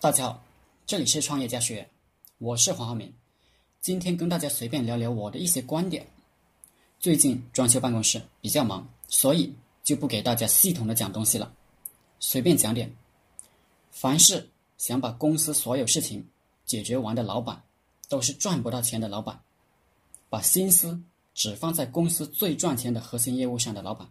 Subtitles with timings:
[0.00, 0.44] 大家好，
[0.86, 1.90] 这里是创业家学院，
[2.38, 3.12] 我是黄浩明。
[3.80, 6.06] 今天跟大家随便聊聊我的一些观点。
[7.00, 11.52] 最近装修办公室比较忙，所以就不给大家系统的讲东西了，
[12.20, 12.94] 随便讲点。
[13.90, 16.24] 凡是想把公司所有事情
[16.64, 17.60] 解决完的老板，
[18.08, 19.34] 都是赚不到钱的老板；
[20.30, 20.96] 把心思
[21.34, 24.08] 只放在公司最赚钱的核心业务上的老板，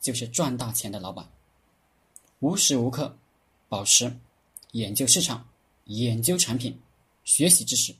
[0.00, 1.30] 就是赚大钱的老板。
[2.38, 3.14] 无时无刻
[3.68, 4.16] 保持
[4.72, 5.48] 研究市场、
[5.84, 6.78] 研究产品、
[7.24, 7.94] 学习知识。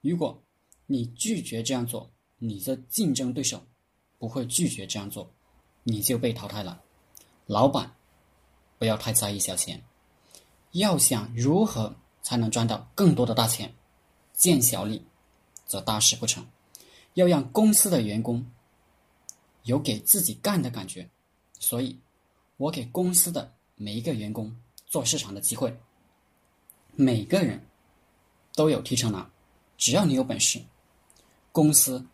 [0.00, 0.42] 如果
[0.86, 3.64] 你拒绝这样做，你的竞争对手
[4.18, 5.30] 不会拒绝这样做，
[5.82, 6.82] 你就被淘汰了。
[7.46, 7.94] 老板
[8.78, 9.82] 不要太在意小钱，
[10.72, 13.74] 要想如何才能赚到更多的大钱，
[14.34, 15.02] 见小利
[15.64, 16.46] 则大事不成。
[17.14, 18.44] 要让公司的员工
[19.62, 21.08] 有给自己干的感觉，
[21.60, 22.00] 所以，
[22.56, 24.54] 我给公司的每一个员工
[24.94, 25.76] 做市场的机会，
[26.94, 27.60] 每个人
[28.54, 29.28] 都有提成拿，
[29.76, 30.62] 只要你有本事，
[31.50, 32.06] 公司。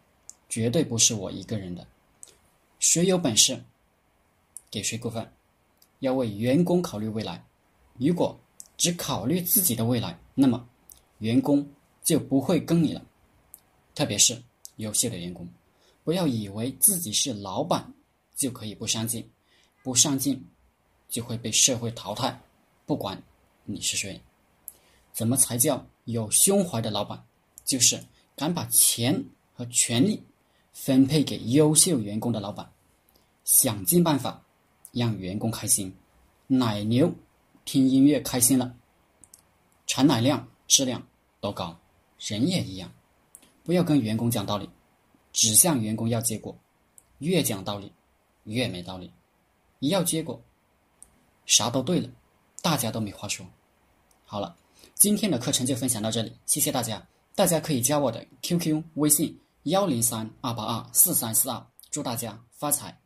[0.49, 1.87] 绝对不是我一个人的，
[2.81, 3.63] 谁有本事
[4.71, 5.31] 给谁股份，
[6.01, 7.45] 要为员工考虑未来。
[7.99, 8.37] 如果
[8.77, 10.69] 只考虑自己的未来，那么
[11.19, 11.71] 员工
[12.03, 13.05] 就不会跟你了。
[13.95, 14.43] 特别是
[14.77, 15.47] 优秀的员工，
[16.03, 17.95] 不要以为自己是老板
[18.35, 19.31] 就可以不上进，
[19.85, 20.45] 不上进
[21.09, 22.41] 就会被社会淘汰。
[22.91, 23.23] 不管
[23.67, 24.21] 你是谁，
[25.13, 27.25] 怎么才叫有胸怀的老板？
[27.65, 28.03] 就是
[28.35, 29.25] 敢把钱
[29.55, 30.21] 和权力。
[30.73, 32.69] 分配给优秀员工的老板，
[33.45, 34.43] 想尽办法
[34.91, 35.95] 让员工开心。
[36.49, 37.13] 奶牛
[37.65, 38.75] 听音乐开心了，
[39.87, 41.01] 产奶量、质量
[41.41, 41.79] 都高。
[42.19, 42.93] 人也一样，
[43.63, 44.69] 不要跟员工讲道理，
[45.33, 46.59] 只向员工要结果。
[47.19, 47.93] 越讲道理，
[48.43, 49.13] 越没道理。
[49.79, 50.43] 一要结果，
[51.47, 52.11] 啥都对了，
[52.63, 53.47] 大家都没话说。
[54.25, 54.57] 好了，
[54.95, 57.07] 今天的课程就分享到这里，谢谢大家。
[57.35, 59.39] 大家可以加我的 QQ 微信。
[59.65, 62.99] 幺零三二八二四三四二，祝大家发财。